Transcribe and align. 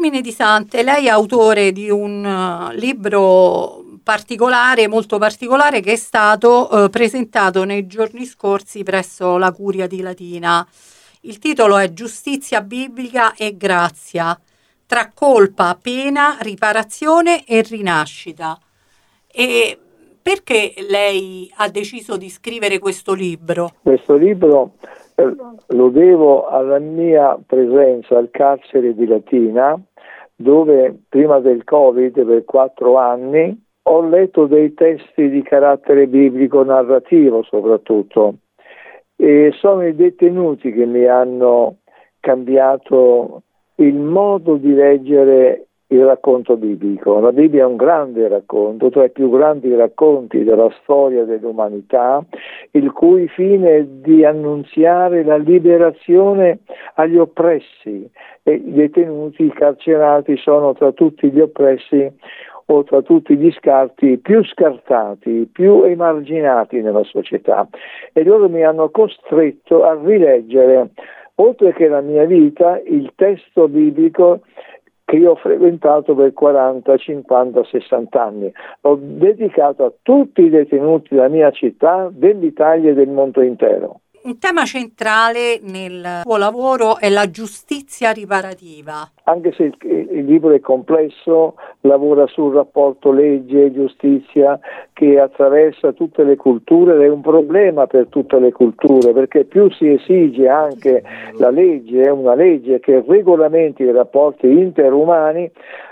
Carmine 0.00 0.22
Di 0.22 0.32
Sante, 0.32 0.82
lei 0.82 1.08
è 1.08 1.10
autore 1.10 1.72
di 1.72 1.90
un 1.90 2.24
uh, 2.24 2.74
libro 2.74 3.84
particolare, 4.02 4.88
molto 4.88 5.18
particolare, 5.18 5.80
che 5.80 5.92
è 5.92 5.96
stato 5.96 6.70
uh, 6.72 6.88
presentato 6.88 7.64
nei 7.64 7.86
giorni 7.86 8.24
scorsi 8.24 8.82
presso 8.82 9.36
la 9.36 9.52
Curia 9.52 9.86
di 9.86 10.00
Latina. 10.00 10.66
Il 11.20 11.38
titolo 11.38 11.76
è 11.76 11.92
Giustizia 11.92 12.62
biblica 12.62 13.34
e 13.34 13.58
grazia, 13.58 14.40
tra 14.86 15.10
colpa, 15.12 15.78
pena, 15.80 16.38
riparazione 16.40 17.44
e 17.44 17.60
rinascita. 17.60 18.58
E 19.30 19.78
perché 20.22 20.76
lei 20.88 21.52
ha 21.56 21.68
deciso 21.68 22.16
di 22.16 22.30
scrivere 22.30 22.78
questo 22.78 23.12
libro? 23.12 23.74
Questo 23.82 24.14
libro 24.14 24.76
eh, 24.80 24.99
lo 25.68 25.88
devo 25.88 26.46
alla 26.46 26.78
mia 26.78 27.38
presenza 27.46 28.16
al 28.16 28.30
carcere 28.30 28.94
di 28.94 29.06
Latina, 29.06 29.80
dove 30.34 30.96
prima 31.08 31.40
del 31.40 31.64
Covid 31.64 32.24
per 32.24 32.44
quattro 32.44 32.96
anni 32.96 33.58
ho 33.82 34.02
letto 34.02 34.46
dei 34.46 34.74
testi 34.74 35.28
di 35.28 35.42
carattere 35.42 36.06
biblico 36.06 36.62
narrativo 36.62 37.42
soprattutto 37.42 38.34
e 39.16 39.52
sono 39.58 39.86
i 39.86 39.94
detenuti 39.94 40.72
che 40.72 40.86
mi 40.86 41.04
hanno 41.04 41.76
cambiato 42.20 43.42
il 43.76 43.94
modo 43.94 44.56
di 44.56 44.72
leggere 44.72 45.66
il 45.88 46.04
racconto 46.04 46.56
biblico. 46.56 47.18
La 47.18 47.32
Bibbia 47.32 47.64
è 47.64 47.66
un 47.66 47.76
grande 47.76 48.28
racconto, 48.28 48.90
tra 48.90 49.04
i 49.04 49.10
più 49.10 49.28
grandi 49.28 49.74
racconti 49.74 50.44
della 50.44 50.70
storia 50.82 51.24
dell'umanità, 51.24 52.24
il 52.72 52.92
cui 52.92 53.26
fine 53.28 53.76
è 53.76 53.84
di 53.84 54.24
annunziare 54.24 55.24
la 55.24 55.36
liberazione 55.36 56.60
agli 56.94 57.16
oppressi 57.16 58.08
e 58.42 58.52
i 58.52 58.72
detenuti, 58.72 59.44
i 59.44 59.52
carcerati 59.52 60.36
sono 60.36 60.72
tra 60.74 60.92
tutti 60.92 61.30
gli 61.30 61.40
oppressi 61.40 62.10
o 62.66 62.84
tra 62.84 63.02
tutti 63.02 63.36
gli 63.36 63.50
scarti 63.52 64.18
più 64.18 64.44
scartati, 64.44 65.48
più 65.50 65.82
emarginati 65.82 66.80
nella 66.80 67.02
società. 67.02 67.68
E 68.12 68.22
loro 68.22 68.48
mi 68.48 68.62
hanno 68.62 68.90
costretto 68.90 69.84
a 69.84 69.98
rileggere 70.00 70.90
oltre 71.36 71.72
che 71.72 71.88
la 71.88 72.00
mia 72.00 72.24
vita, 72.24 72.80
il 72.84 73.12
testo 73.16 73.66
biblico 73.66 74.40
che 75.10 75.16
io 75.16 75.32
ho 75.32 75.34
frequentato 75.34 76.14
per 76.14 76.32
40, 76.32 76.96
50, 76.96 77.64
60 77.64 78.22
anni. 78.22 78.52
L'ho 78.82 78.96
dedicato 79.00 79.84
a 79.84 79.92
tutti 80.02 80.42
i 80.42 80.50
detenuti 80.50 81.16
della 81.16 81.26
mia 81.26 81.50
città, 81.50 82.08
dell'Italia 82.12 82.90
e 82.90 82.94
del 82.94 83.08
mondo 83.08 83.42
intero. 83.42 84.02
Un 84.22 84.38
tema 84.38 84.64
centrale 84.64 85.58
nel 85.62 86.20
suo 86.22 86.36
lavoro 86.36 86.98
è 86.98 87.08
la 87.08 87.28
giustizia 87.28 88.12
riparativa. 88.12 89.10
Anche 89.24 89.52
se 89.52 89.64
il, 89.64 89.76
il 89.80 90.24
libro 90.26 90.52
è 90.52 90.60
complesso, 90.60 91.56
lavora 91.82 92.26
sul 92.26 92.54
rapporto 92.54 93.12
legge 93.12 93.66
e 93.66 93.72
giustizia 93.72 94.58
che 94.92 95.18
attraversa 95.18 95.92
tutte 95.92 96.24
le 96.24 96.36
culture 96.36 96.94
ed 96.94 97.02
è 97.02 97.08
un 97.08 97.20
problema 97.20 97.86
per 97.86 98.06
tutte 98.08 98.38
le 98.38 98.52
culture 98.52 99.12
perché 99.12 99.44
più 99.44 99.70
si 99.70 99.88
esige 99.88 100.48
anche 100.48 101.02
la 101.38 101.50
legge, 101.50 102.02
è 102.02 102.10
una 102.10 102.34
legge 102.34 102.80
che 102.80 103.02
regolamenti 103.06 103.82
i 103.82 103.92
rapporti 103.92 104.46
interumani, 104.46 105.50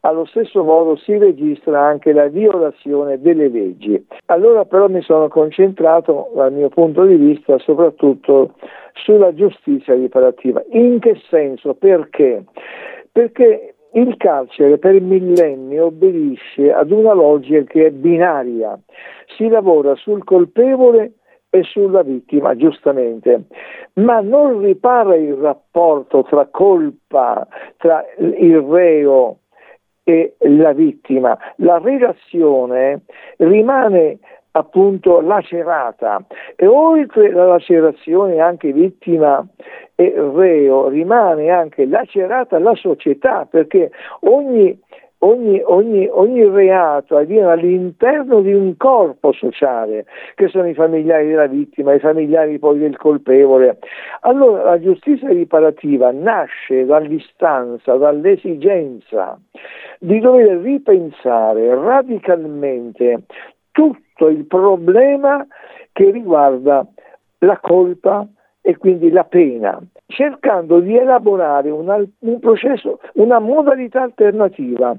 allo 0.00 0.24
stesso 0.24 0.64
modo 0.64 0.96
si 0.96 1.16
registra 1.18 1.82
anche 1.82 2.12
la 2.12 2.26
violazione 2.28 3.20
delle 3.20 3.48
leggi. 3.48 4.02
Allora 4.26 4.64
però 4.64 4.88
mi 4.88 5.02
sono 5.02 5.28
concentrato, 5.28 6.30
dal 6.34 6.52
mio 6.52 6.68
punto 6.68 7.04
di 7.04 7.16
vista, 7.16 7.58
soprattutto 7.58 8.54
sulla 8.94 9.34
giustizia 9.34 9.94
riparativa. 9.94 10.62
In 10.70 10.98
che 11.00 11.20
senso? 11.28 11.74
Perché? 11.74 12.44
Perché 13.12 13.74
il 13.92 14.16
carcere 14.16 14.78
per 14.78 15.00
millenni 15.00 15.78
obbedisce 15.78 16.72
ad 16.72 16.90
una 16.90 17.12
logica 17.12 17.62
che 17.64 17.86
è 17.86 17.90
binaria. 17.90 18.78
Si 19.36 19.48
lavora 19.48 19.94
sul 19.96 20.24
colpevole 20.24 21.12
e 21.50 21.62
sulla 21.64 22.02
vittima, 22.02 22.54
giustamente, 22.54 23.46
ma 23.94 24.20
non 24.20 24.60
ripara 24.60 25.16
il 25.16 25.34
rapporto 25.34 26.22
tra 26.22 26.46
colpa, 26.46 27.46
tra 27.76 28.04
il 28.18 28.58
reo 28.60 29.38
e 30.04 30.36
la 30.38 30.72
vittima. 30.72 31.36
La 31.56 31.78
relazione 31.78 33.02
rimane 33.38 34.18
appunto 34.52 35.20
lacerata 35.20 36.24
e 36.56 36.66
oltre 36.66 37.30
la 37.30 37.46
lacerazione 37.46 38.40
anche 38.40 38.72
vittima 38.72 39.44
e 40.00 40.14
reo 40.16 40.88
rimane 40.88 41.50
anche 41.50 41.84
lacerata 41.84 42.58
la 42.58 42.74
società 42.74 43.44
perché 43.44 43.90
ogni 44.20 44.78
ogni, 45.22 45.60
ogni, 45.62 46.08
ogni 46.10 46.48
reato 46.48 47.18
avviene 47.18 47.50
all'interno 47.50 48.40
di 48.40 48.54
un 48.54 48.74
corpo 48.78 49.32
sociale, 49.32 50.06
che 50.34 50.48
sono 50.48 50.66
i 50.66 50.72
familiari 50.72 51.28
della 51.28 51.46
vittima, 51.46 51.92
i 51.92 51.98
familiari 51.98 52.58
poi 52.58 52.78
del 52.78 52.96
colpevole. 52.96 53.76
Allora 54.20 54.62
la 54.62 54.80
giustizia 54.80 55.28
riparativa 55.28 56.10
nasce 56.10 56.86
dall'istanza, 56.86 57.96
dall'esigenza 57.96 59.38
di 59.98 60.18
dover 60.20 60.56
ripensare 60.60 61.74
radicalmente 61.74 63.24
tutto 63.72 64.28
il 64.28 64.46
problema 64.46 65.46
che 65.92 66.10
riguarda 66.10 66.86
la 67.40 67.58
colpa 67.60 68.26
e 68.62 68.76
quindi 68.76 69.10
la 69.10 69.24
pena 69.24 69.80
cercando 70.06 70.80
di 70.80 70.96
elaborare 70.96 71.70
una, 71.70 71.96
un 72.20 72.38
processo, 72.40 73.00
una 73.14 73.38
modalità 73.38 74.02
alternativa 74.02 74.96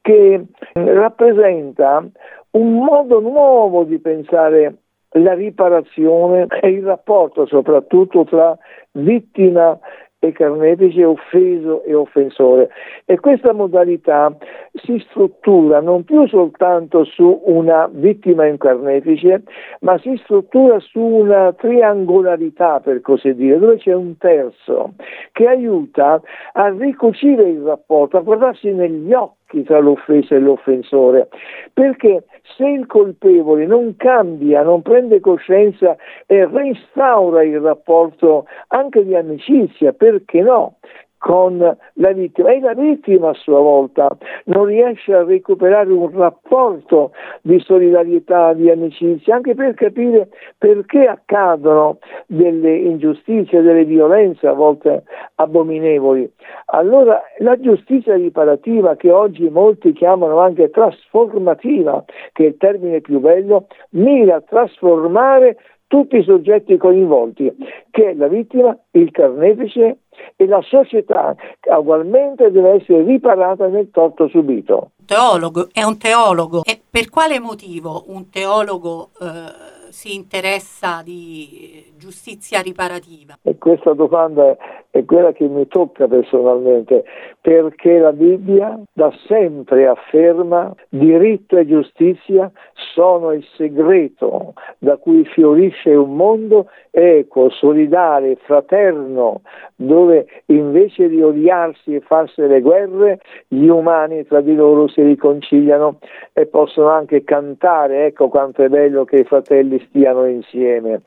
che 0.00 0.44
rappresenta 0.72 2.04
un 2.52 2.72
modo 2.72 3.20
nuovo 3.20 3.84
di 3.84 3.98
pensare 3.98 4.76
la 5.16 5.34
riparazione 5.34 6.46
e 6.60 6.68
il 6.68 6.82
rapporto 6.82 7.46
soprattutto 7.46 8.24
tra 8.24 8.56
vittima 8.92 9.78
e 10.26 10.32
carnefice, 10.32 11.04
offeso 11.04 11.82
e 11.84 11.94
offensore. 11.94 12.70
E 13.04 13.20
questa 13.20 13.52
modalità 13.52 14.34
si 14.72 14.98
struttura 15.08 15.80
non 15.80 16.04
più 16.04 16.26
soltanto 16.28 17.04
su 17.04 17.42
una 17.44 17.88
vittima 17.92 18.46
e 18.46 18.50
un 18.50 18.58
carnefice, 18.58 19.42
ma 19.80 19.98
si 19.98 20.18
struttura 20.24 20.78
su 20.80 21.00
una 21.00 21.52
triangolarità, 21.52 22.80
per 22.80 23.00
così 23.00 23.34
dire, 23.34 23.58
dove 23.58 23.76
c'è 23.76 23.94
un 23.94 24.16
terzo 24.18 24.94
che 25.32 25.46
aiuta 25.46 26.20
a 26.52 26.68
ricucire 26.68 27.48
il 27.48 27.60
rapporto, 27.60 28.16
a 28.16 28.20
guardarsi 28.20 28.72
negli 28.72 29.12
occhi 29.12 29.43
tra 29.62 29.78
l'offesa 29.78 30.34
e 30.34 30.40
l'offensore, 30.40 31.28
perché 31.72 32.24
se 32.56 32.66
il 32.66 32.86
colpevole 32.86 33.66
non 33.66 33.96
cambia, 33.96 34.62
non 34.62 34.82
prende 34.82 35.20
coscienza 35.20 35.96
e 36.26 36.46
restaura 36.46 37.42
il 37.42 37.60
rapporto 37.60 38.46
anche 38.68 39.04
di 39.04 39.14
amicizia, 39.14 39.92
perché 39.92 40.40
no? 40.40 40.76
Con 41.24 41.56
la 41.56 42.12
vittima 42.12 42.52
e 42.52 42.60
la 42.60 42.74
vittima 42.74 43.30
a 43.30 43.32
sua 43.32 43.58
volta 43.58 44.14
non 44.44 44.66
riesce 44.66 45.14
a 45.14 45.24
recuperare 45.24 45.90
un 45.90 46.10
rapporto 46.10 47.12
di 47.40 47.58
solidarietà, 47.60 48.52
di 48.52 48.68
amicizia, 48.68 49.36
anche 49.36 49.54
per 49.54 49.72
capire 49.72 50.28
perché 50.58 51.06
accadono 51.06 51.96
delle 52.26 52.76
ingiustizie, 52.76 53.62
delle 53.62 53.86
violenze 53.86 54.46
a 54.46 54.52
volte 54.52 55.04
abominevoli. 55.36 56.30
Allora 56.66 57.22
la 57.38 57.58
giustizia 57.58 58.16
riparativa 58.16 58.94
che 58.96 59.10
oggi 59.10 59.48
molti 59.48 59.94
chiamano 59.94 60.40
anche 60.40 60.68
trasformativa, 60.68 62.04
che 62.32 62.44
è 62.44 62.46
il 62.48 62.58
termine 62.58 63.00
più 63.00 63.20
bello, 63.20 63.68
mira 63.92 64.36
a 64.36 64.42
trasformare 64.42 65.56
tutti 65.86 66.16
i 66.16 66.24
soggetti 66.24 66.76
coinvolti, 66.76 67.52
che 67.90 68.10
è 68.10 68.14
la 68.14 68.28
vittima, 68.28 68.76
il 68.92 69.10
carnefice 69.10 69.98
e 70.36 70.46
la 70.46 70.60
società 70.62 71.34
che 71.60 71.70
ugualmente 71.70 72.50
deve 72.50 72.74
essere 72.80 73.02
riparata 73.02 73.66
nel 73.68 73.90
torto 73.90 74.28
subito. 74.28 74.90
Teologo, 75.04 75.68
è 75.72 75.82
un 75.82 75.98
teologo. 75.98 76.62
E 76.64 76.80
per 76.88 77.10
quale 77.10 77.38
motivo 77.38 78.04
un 78.08 78.30
teologo 78.30 79.10
eh, 79.20 79.72
si 79.94 80.16
interessa 80.16 81.02
di 81.04 81.92
giustizia 81.96 82.60
riparativa? 82.60 83.38
E 83.42 83.56
questa 83.58 83.92
domanda 83.92 84.56
è 84.90 85.04
quella 85.04 85.32
che 85.32 85.46
mi 85.46 85.68
tocca 85.68 86.08
personalmente, 86.08 87.04
perché 87.40 87.98
la 87.98 88.12
Bibbia 88.12 88.80
da 88.92 89.12
sempre 89.26 89.86
afferma 89.86 90.74
diritto 90.88 91.56
e 91.56 91.66
giustizia 91.66 92.50
sono 92.94 93.32
il 93.32 93.44
segreto 93.56 94.54
da 94.78 94.96
cui 94.96 95.24
fiorisce 95.24 95.90
un 95.90 96.16
mondo 96.16 96.68
equo, 96.90 97.50
solidale, 97.50 98.36
fraterno, 98.36 99.42
dove 99.74 100.26
invece 100.46 101.08
di 101.08 101.22
odiarsi 101.22 101.94
e 101.94 102.00
farsi 102.00 102.40
le 102.42 102.60
guerre, 102.60 103.20
gli 103.48 103.66
umani 103.66 104.24
tra 104.26 104.40
di 104.40 104.54
loro 104.54 104.86
si 104.88 105.02
riconciliano 105.02 105.98
e 106.32 106.46
possono 106.46 106.88
anche 106.88 107.24
cantare, 107.24 108.06
ecco 108.06 108.28
quanto 108.28 108.62
è 108.62 108.68
bello 108.68 109.04
che 109.04 109.18
i 109.18 109.24
fratelli 109.24 109.83
stiano 109.88 110.26
insieme. 110.26 111.02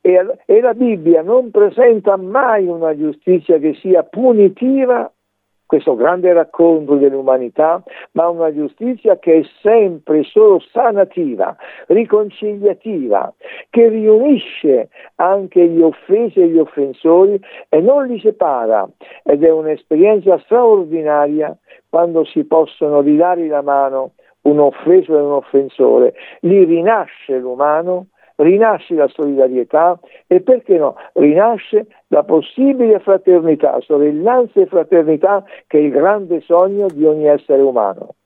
E, 0.00 0.24
e 0.44 0.60
la 0.60 0.74
Bibbia 0.74 1.22
non 1.22 1.50
presenta 1.50 2.16
mai 2.16 2.66
una 2.66 2.96
giustizia 2.96 3.58
che 3.58 3.74
sia 3.74 4.04
punitiva 4.04 5.10
questo 5.66 5.96
grande 5.96 6.32
racconto 6.32 6.94
dell'umanità, 6.94 7.82
ma 8.12 8.28
una 8.28 8.54
giustizia 8.54 9.18
che 9.18 9.40
è 9.40 9.42
sempre 9.60 10.22
solo 10.22 10.60
sanativa, 10.70 11.56
riconciliativa, 11.88 13.34
che 13.68 13.88
riunisce 13.88 14.88
anche 15.16 15.66
gli 15.66 15.82
offesi 15.82 16.40
e 16.40 16.48
gli 16.48 16.58
offensori 16.58 17.38
e 17.68 17.80
non 17.80 18.06
li 18.06 18.20
separa 18.20 18.88
ed 19.24 19.42
è 19.42 19.50
un'esperienza 19.50 20.38
straordinaria 20.44 21.56
quando 21.88 22.24
si 22.24 22.44
possono 22.44 23.00
ridare 23.00 23.46
la 23.48 23.62
mano 23.62 24.12
un 24.46 24.60
offeso 24.60 25.16
e 25.16 25.20
un 25.20 25.32
offensore, 25.32 26.14
lì 26.40 26.64
rinasce 26.64 27.38
l'umano 27.38 28.06
rinasce 28.36 28.94
la 28.94 29.08
solidarietà 29.08 29.98
e 30.26 30.40
perché 30.40 30.76
no, 30.76 30.96
rinasce 31.14 31.86
la 32.08 32.22
possibile 32.22 32.98
fraternità, 33.00 33.78
sorellanza 33.80 34.60
e 34.60 34.66
fraternità 34.66 35.42
che 35.66 35.78
è 35.78 35.80
il 35.80 35.90
grande 35.90 36.40
sogno 36.42 36.86
di 36.88 37.04
ogni 37.04 37.26
essere 37.26 37.62
umano. 37.62 38.16